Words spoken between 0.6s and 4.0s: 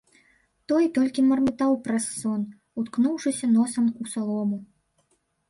Той толькі мармытаў праз сон, уткнуўшыся носам